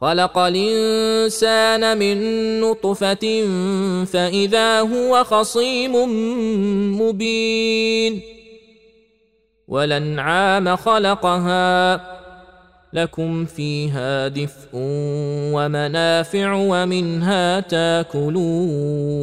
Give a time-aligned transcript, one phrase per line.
[0.00, 2.18] خلق الإنسان من
[2.60, 3.44] نطفة
[4.04, 5.92] فإذا هو خصيم
[7.02, 8.20] مبين.
[9.68, 12.00] والانعام خلقها
[12.92, 14.68] لكم فيها دفء
[15.54, 19.18] ومنافع ومنها تاكلون.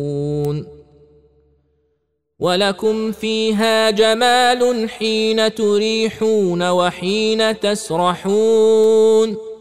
[2.40, 9.55] ولكم فيها جمال حين تريحون وحين تسرحون.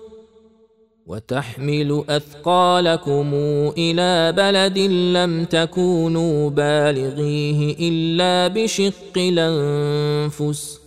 [1.07, 3.35] وتحمل أثقالكم
[3.79, 10.81] إلى بلد لم تكونوا بالغيه إلا بشق الأنفس.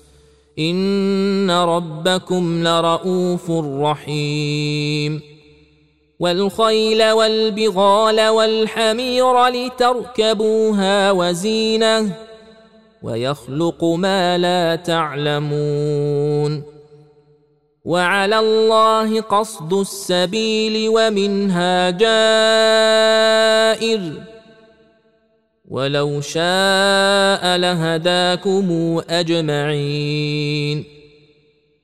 [0.60, 3.52] إن ربكم لرؤوف
[3.82, 5.22] رحيم.
[6.20, 12.12] والخيل والبغال والحمير لتركبوها وزينة.
[13.04, 16.77] ويخلق ما لا تعلمون.
[17.88, 22.14] وعلى الله قصد السبيل ومنها جائر.
[25.70, 30.84] ولو شاء لهداكم أجمعين.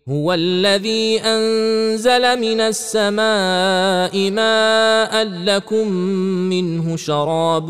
[0.09, 5.87] هو الذي أنزل من السماء ماء لكم
[6.49, 7.69] منه شراب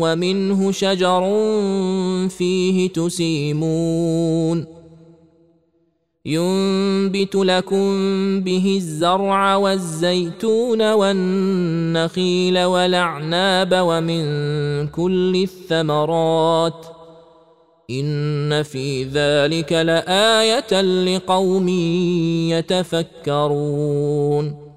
[0.00, 1.22] ومنه شجر
[2.28, 4.77] فيه تسيمون.
[6.28, 7.90] ينبت لكم
[8.40, 14.24] به الزرع والزيتون والنخيل والأعناب ومن
[14.86, 16.86] كل الثمرات
[17.90, 21.68] إن في ذلك لآية لقوم
[23.28, 24.68] يتفكرون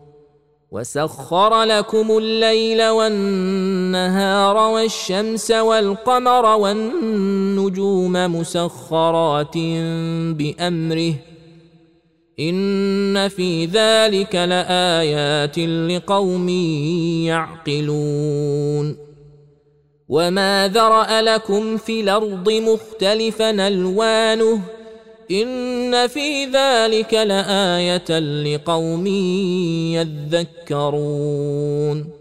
[0.71, 9.57] وسخر لكم الليل والنهار والشمس والقمر والنجوم مسخرات
[10.37, 11.30] بأمره
[12.39, 16.49] ان في ذلك لايات لقوم
[17.27, 18.97] يعقلون
[20.09, 24.61] وما ذرا لكم في الأرض مختلفا الوانه
[25.31, 29.07] ان في ذلك لايه لقوم
[30.67, 32.20] يذكرون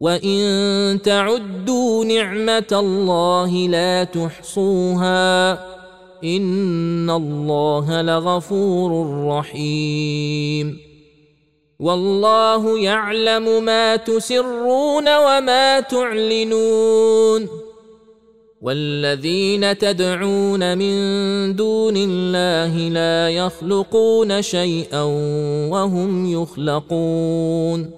[0.00, 5.52] وان تعدوا نعمه الله لا تحصوها
[6.24, 10.78] ان الله لغفور رحيم
[11.80, 17.48] والله يعلم ما تسرون وما تعلنون
[18.62, 20.94] والذين تدعون من
[21.56, 25.02] دون الله لا يخلقون شيئا
[25.70, 27.97] وهم يخلقون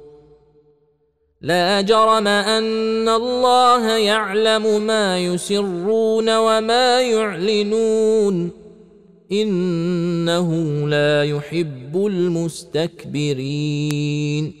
[1.41, 8.51] لا جرم أن الله يعلم ما يسرون وما يعلنون.
[9.31, 10.53] إنه
[10.87, 14.60] لا يحب المستكبرين.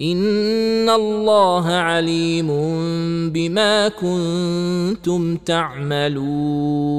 [0.00, 2.48] ان الله عليم
[3.32, 6.96] بما كنتم تعملون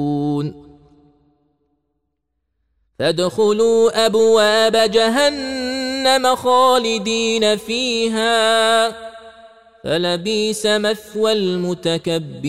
[2.98, 8.88] فادخلوا ابواب جهنم خالدين فيها
[9.84, 12.48] فلبيس مثوى المتكبرين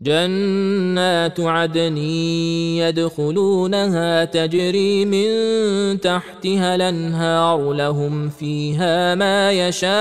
[0.00, 1.96] جنات عدن
[2.76, 5.30] يدخلونها تجري من
[6.00, 9.96] تحتها الأنهار لهم فيها ما يشاءون.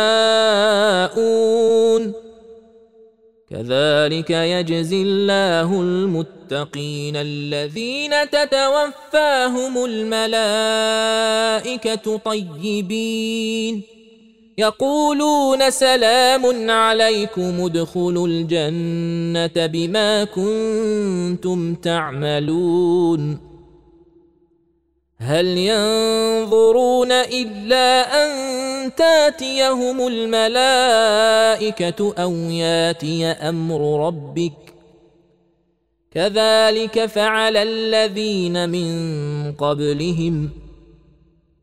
[3.49, 10.97] كذلك يجزي الله المتقين الذين تتوفاهم الملائكة
[12.17, 13.94] طيبين.
[14.57, 23.39] يقولون سلام عليكم ادخلوا الجنة بما كنتم تعملون.
[25.17, 28.31] هل ينظرون إلا أن
[28.95, 31.33] تأتيهم الملائكة
[32.17, 34.53] أو يأتي أمر ربك؟
[36.11, 40.64] كذلك فعل الذين من قبلهم.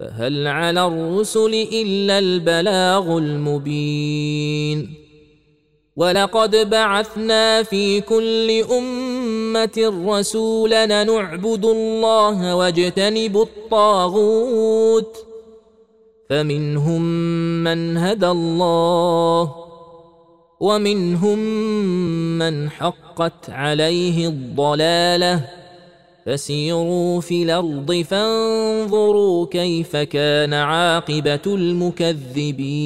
[0.00, 4.94] فهل على الرسل إلا البلاغ المبين؟
[5.96, 15.16] ولقد بعثنا في كل أمة رسولا نعبد الله واجتنب الطاغوت
[16.30, 17.02] فمنهم
[17.64, 19.54] من هدى الله
[20.60, 21.38] ومنهم
[22.38, 25.59] من حقت عليه الضلالة.
[26.26, 32.80] فسيروا في الأرض فانظروا كيف كان عاقبة المكذبين.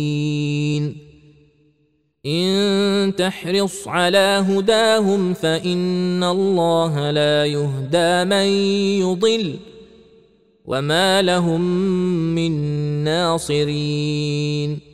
[2.27, 8.47] إن تحرص على هداهم فإن الله لا يهدى من
[9.01, 9.57] يضل
[10.65, 11.61] وما لهم
[12.35, 12.53] من
[13.05, 14.94] ناصرين.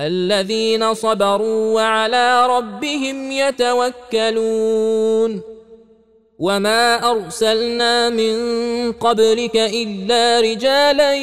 [0.00, 5.40] الذين صبروا وعلى ربهم يتوكلون.
[6.38, 8.36] وما أرسلنا من
[8.92, 11.14] قبلك إلا رجالا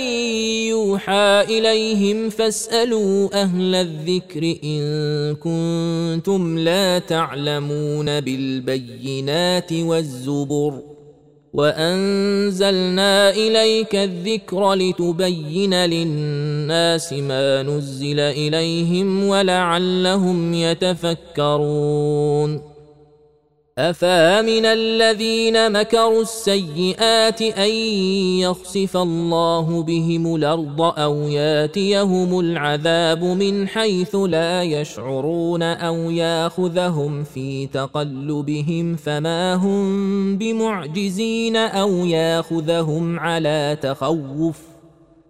[0.68, 10.93] يوحى إليهم فاسألوا أهل الذكر إن كنتم لا تعلمون بالبينات والزبر.
[11.54, 21.94] وأنزلنا إليك الذكر لتبين للناس ما نزل إليهم ولعلهم يتفكرون.
[23.78, 27.70] افامن الذين مكروا السيئات أن
[28.40, 38.96] يخسف الله بهم الأرض أو ياتيهم العذاب من حيث لا يشعرون أو يأخذهم في تقلبهم
[38.96, 44.60] فما هم بمعجزين أو يأخذهم على تخوف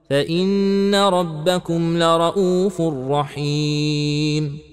[0.10, 4.73] فإن ربكم لرءوف رحيم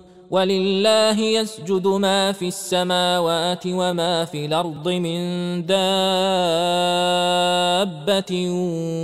[0.31, 5.21] ولله يسجد ما في السماوات وما في الأرض من
[5.65, 5.81] دابة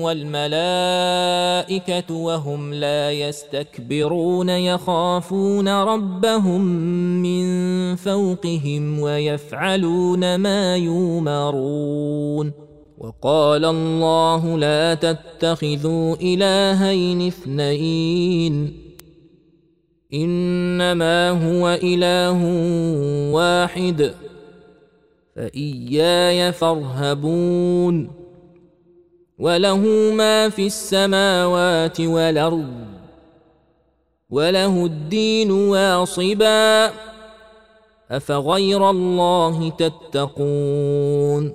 [0.04, 1.04] والملائكة
[2.16, 6.62] وهم لا يستكبرون يخافون ربهم
[7.22, 12.52] من فوقهم ويفعلون ما يؤمرون
[12.98, 18.87] وقال الله لا تتخذوا إلهين اثنين.
[20.14, 22.40] إنما هو إله
[23.34, 24.14] واحد
[25.36, 28.12] فإياي فارهبون.
[29.40, 29.78] وله
[30.14, 32.74] ما في السماوات والأرض
[34.30, 36.92] وله الدين واصبا
[38.12, 41.54] أفغير الله تتقون.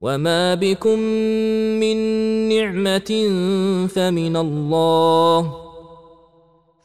[0.00, 0.98] وما بكم
[1.80, 1.96] من
[2.48, 3.10] نعمة
[3.88, 5.63] فمن الله.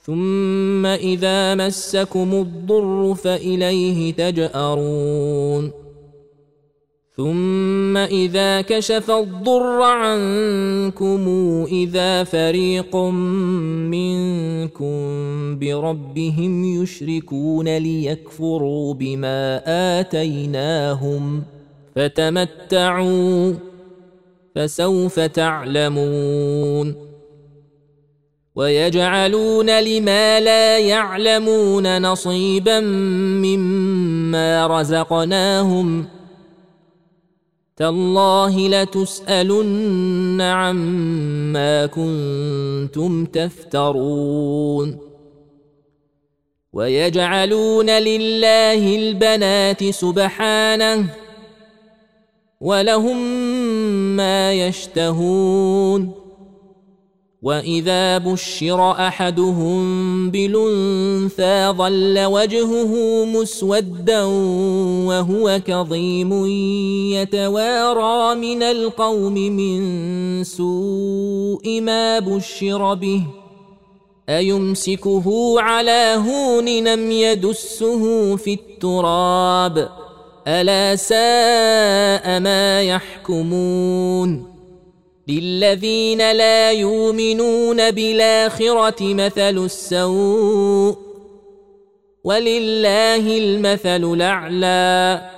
[0.10, 5.72] ثم إذا مسكم الضر فإليه تجأرون.
[7.18, 11.28] ثم إذا كشف الضر عنكم
[11.72, 12.96] إذا فريق
[13.86, 14.96] منكم
[15.60, 19.62] بربهم يشركون ليكفروا بما
[20.00, 21.44] آتيناهم
[21.96, 23.54] فتمتعوا
[24.56, 27.09] فسوف تعلمون.
[28.56, 36.06] ويجعلون لما لا يعلمون نصيبا مما رزقناهم.
[37.78, 44.98] تالله لتسألن عما كنتم تفترون.
[46.74, 51.14] ويجعلون لله البنات سبحانه
[52.62, 53.18] ولهم
[54.16, 56.19] ما يشتهون.
[57.42, 64.24] واذا بشر احدهم بالانثى ظل وجهه مسودا
[65.08, 66.46] وهو كظيم
[67.16, 73.24] يتوارى من القوم من سوء ما بشر به
[74.30, 79.90] ايمسكه على هون نم يدسه في التراب
[80.48, 84.49] الا ساء ما يحكمون
[85.30, 90.98] للذين لا يؤمنون بالآخرة مثل السوء
[92.24, 95.30] ولله المثل الأعلى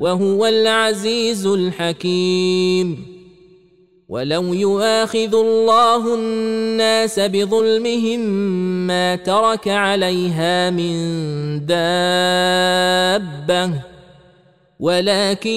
[0.00, 3.12] وهو العزيز الحكيم
[4.08, 8.20] ولو يؤاخذ الله الناس بظلمهم
[8.86, 10.96] ما ترك عليها من
[11.66, 13.91] دابة
[14.82, 15.50] ولكن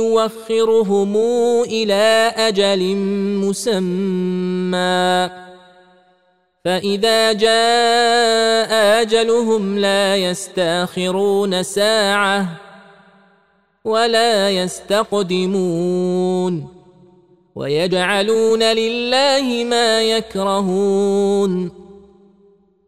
[0.00, 1.16] يوخرهم
[1.62, 2.96] إلى أجل
[3.44, 5.30] مسمى.
[6.64, 12.46] فإذا جاء أجلهم لا يستأخرون ساعة
[13.84, 16.02] ولا يستقدمون
[17.54, 21.81] ويجعلون لله ما يكرهون.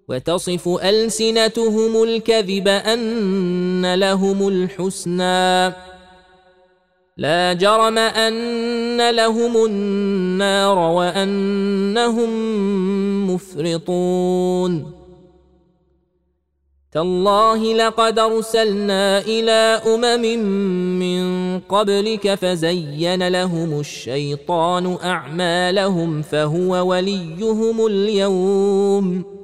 [0.08, 5.74] وتصف ألسنتهم الكذب أن لهم الحسنى.
[7.16, 12.30] لا جرم أن لهم النار وأنهم
[13.34, 14.92] مفرطون.
[16.92, 20.38] تالله لقد أرسلنا إلى أمم
[20.98, 29.43] من قبلك فزين لهم الشيطان أعمالهم فهو وليهم اليوم.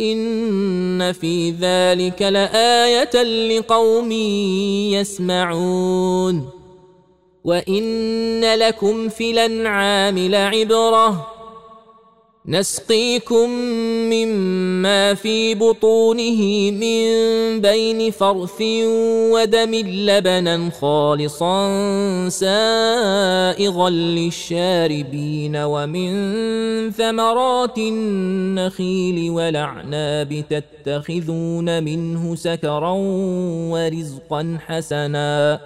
[0.00, 4.12] إن في ذلك لآية لقوم
[4.92, 6.50] يسمعون.
[7.44, 11.35] وإن لكم في الأنعام لعبرة.
[12.48, 13.50] نسقيكم
[14.10, 17.06] مما في بطونه من
[17.60, 18.62] بين فرث
[19.32, 21.68] ودم لبنا خالصا
[22.28, 26.10] سائغا للشاربين ومن
[26.90, 32.94] ثمرات النخيل والأعناب تتخذون منه سكرا
[33.70, 35.60] ورزقا حسنا.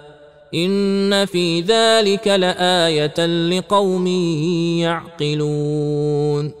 [0.53, 4.07] إن في ذلك لآية لقوم
[4.77, 6.60] يعقلون.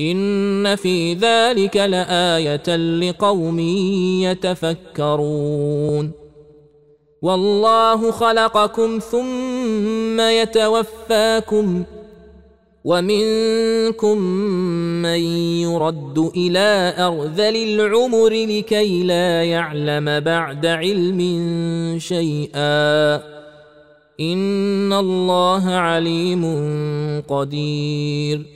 [0.00, 3.58] ان في ذلك لايه لقوم
[4.22, 6.12] يتفكرون
[7.22, 11.84] والله خلقكم ثم يتوفاكم
[12.84, 14.18] ومنكم
[15.02, 15.20] من
[15.62, 21.20] يرد إلى ارذل العمر لكي لا يعلم بعد علم
[21.98, 23.14] شيئا
[24.20, 26.44] ان الله عليم
[27.28, 28.55] قدير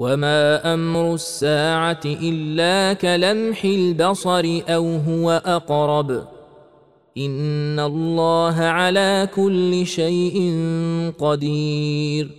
[0.00, 6.10] وما أمر الساعة الا كلمح البصر أو هو اقرب
[7.18, 10.54] ان الله على كل شيء
[11.18, 12.30] قدير.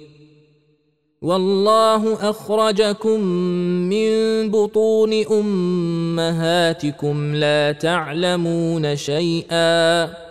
[1.21, 3.19] والله اخرجكم
[3.89, 4.12] من
[4.52, 10.31] بطون امهاتكم لا تعلمون شيئا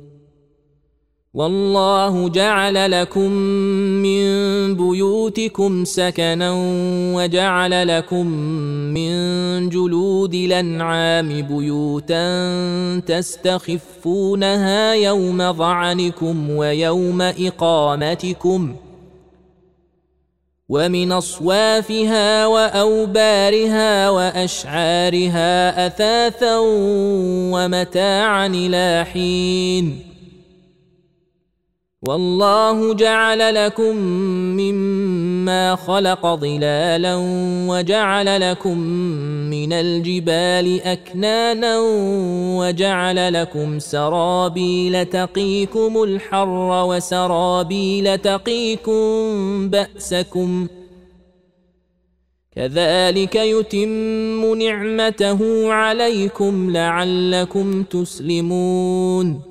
[1.33, 3.31] والله جعل لكم
[4.03, 4.25] من
[4.75, 6.51] بيوتكم سكنا
[7.15, 8.27] وجعل لكم
[8.93, 18.75] من جلود الأنعام بيوتا تستخفونها يوم ظعنكم ويوم إقامتكم
[20.69, 26.57] ومن أصوافها وأوبارها وأشعارها أثاثا
[27.53, 30.10] ومتاعا إلى حين
[32.03, 33.95] والله جعل لكم
[34.57, 37.15] مما خلق ظلالا
[37.69, 38.77] وجعل لكم
[39.49, 41.79] من الجبال أكنانا
[42.57, 48.99] وجعل لكم سرابيل تقيكم الحر وسرابيل تقيكم
[49.69, 50.67] بأسكم
[52.55, 59.50] كذلك يتم نعمته عليكم لعلكم تسلمون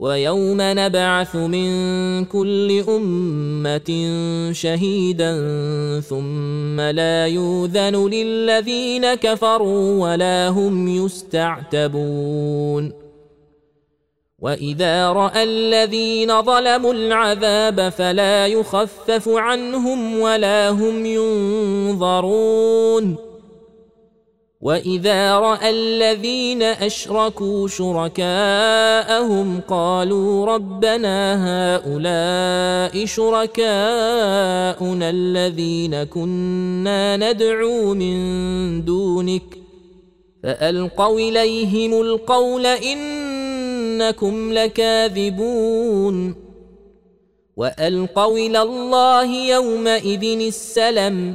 [0.00, 1.68] ويوم نبعث من
[2.24, 3.90] كل أمة
[4.52, 5.32] شهيدا
[6.00, 12.92] ثم لا يوذن للذين كفروا ولا هم يستعتبون.
[14.38, 21.06] وإذا رأى الذين ظلموا العذاب فلا يخفف عنهم ولا هم
[21.96, 23.29] ينظرون.
[24.60, 31.16] واذا راى الذين اشركوا شركاءهم قالوا ربنا
[31.48, 39.58] هؤلاء شركاءنا الذين كنا ندعو من دونك
[40.42, 46.34] فالقوا اليهم القول انكم لكاذبون
[47.56, 51.34] والقوا إلى الله يومئذ السلم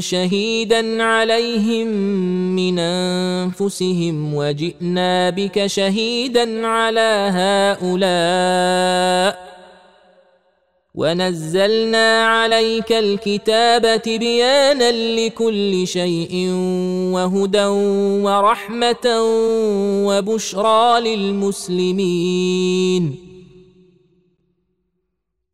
[0.00, 1.86] شهيدا عليهم
[2.56, 7.30] من أنفسهم وجئنا بك شهيدا على
[7.82, 9.52] هؤلاء
[10.94, 16.48] ونزلنا عليك الكتاب تبيانا لكل شيء
[17.14, 17.64] وهدى
[18.24, 19.06] ورحمة
[20.06, 22.52] وبشرى للمسلمين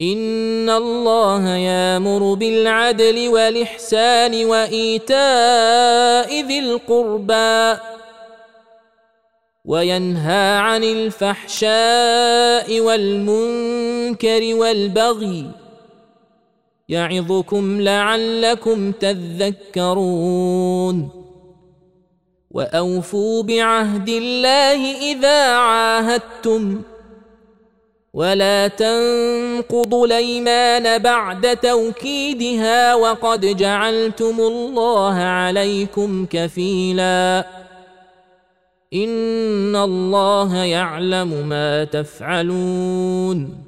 [0.03, 5.21] ان الله يامر بالعدل والاحسان وايتاء
[6.47, 7.81] ذي القربى
[9.65, 15.51] وينهى عن الفحشاء والمنكر والبغي
[16.89, 20.29] يعظكم لعلكم تذكرون
[22.51, 26.83] واوفوا بعهد الله اذا عاهدتم
[28.15, 37.47] ولا تنقضوا الايمان بعد توكيدها وقد جعلتم الله عليكم كفيلا
[38.95, 43.68] ان الله يعلم ما تفعلون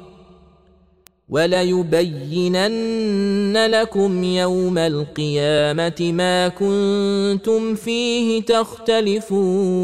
[1.31, 2.75] وليبينن
[3.65, 9.81] لكم يوم القيامة ما كنتم فيه تختلفون.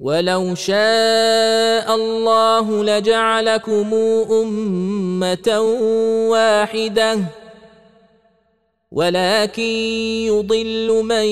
[0.00, 3.94] ولو شاء الله لجعلكم
[4.30, 5.60] أمة
[6.30, 7.18] واحدة
[8.92, 9.62] ولكن
[10.32, 11.24] يضل من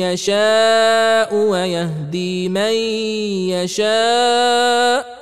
[0.00, 2.72] يشاء ويهدي من
[3.52, 5.17] يشاء.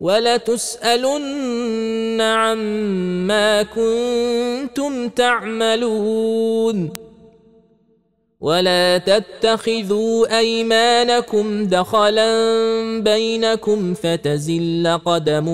[0.00, 1.40] ولتسألن
[2.20, 6.90] عما كنتم تعملون.
[8.40, 12.30] ولا تتخذوا أيمانكم دخلا
[13.00, 15.46] بينكم فتزل قدم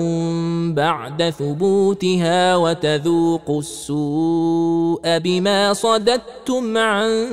[0.73, 7.27] بعد ثبوتها وتذوقوا السوء بما صددتم عن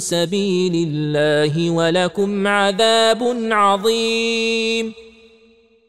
[0.00, 5.07] سبيل الله ولكم عذاب عظيم.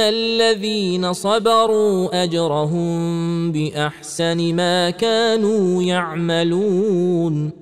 [0.00, 7.61] الذين صبروا اجرهم باحسن ما كانوا يعملون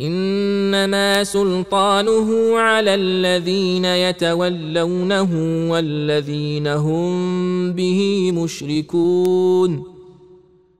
[0.00, 5.30] إنما سلطانه على الذين يتولونه
[5.70, 10.00] والذين هم به مشركون.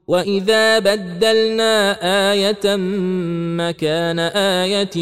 [0.09, 1.99] وإذا بدلنا
[2.33, 2.77] آية
[3.57, 4.97] مكان آية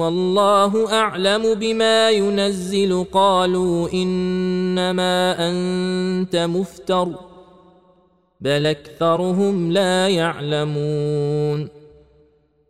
[0.00, 7.08] والله أعلم بما ينزل قالوا إنما أنت مفتر
[8.40, 11.77] بل أكثرهم لا يعلمون.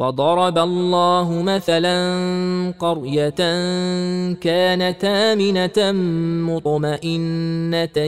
[0.00, 1.94] وضرب الله مثلا
[2.78, 3.40] قرية
[4.34, 5.92] كانت آمنة
[6.52, 7.98] مطمئنة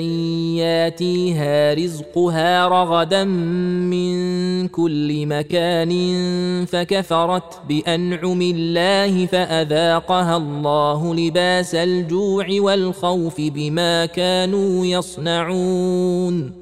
[0.57, 5.93] ياتيها رزقها رغدا من كل مكان
[6.65, 16.62] فكفرت بأنعم الله فأذاقها الله لباس الجوع والخوف بما كانوا يصنعون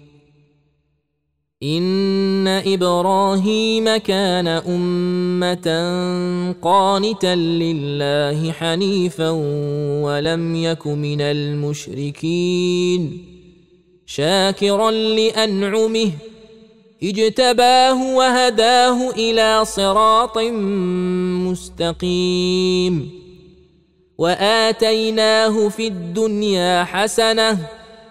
[1.63, 5.65] ان إبراهيم كان امه
[6.61, 9.29] قانتا لله حنيفا
[10.03, 12.61] ولم يك من المشركين
[14.05, 16.11] شاكرا لانعمه
[17.03, 20.37] اجتباه وهداه إلى صراط
[21.47, 23.09] مستقيم
[24.17, 27.80] واتيناه في الدنيا حسنه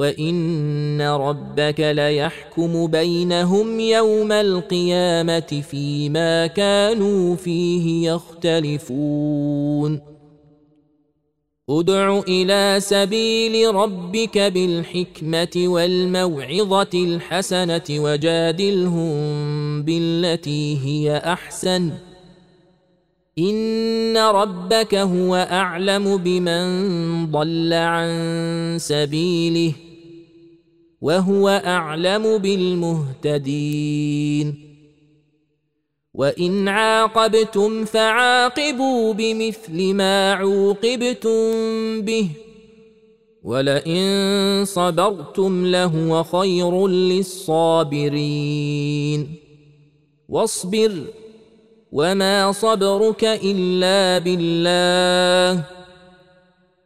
[0.00, 10.00] وان ربك ليحكم بينهم يوم القيامه فيما كانوا فيه يختلفون
[11.70, 19.12] ادع إلى سبيل ربك بالحكمه والموعظه الحسنه وجادلهم
[19.82, 21.90] بالتي هي احسن
[23.38, 26.66] ان ربك هو اعلم بمن
[27.30, 29.72] ضل عن سبيله
[31.00, 34.54] وهو أعلم بالمهتدين.
[36.14, 41.40] وإن عاقبتم فعاقبوا بمثل ما عوقبتم
[42.00, 42.28] به
[43.42, 48.16] ولئن صبرتم لهو خير للصابرين.
[50.28, 50.92] واصبر
[51.92, 55.79] وما صبرك إلا بالله.